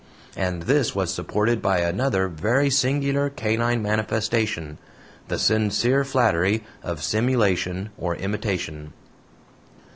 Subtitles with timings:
[0.35, 4.79] And this was supported by another very singular canine manifestation
[5.27, 8.93] the "sincere flattery" of simulation or imitation.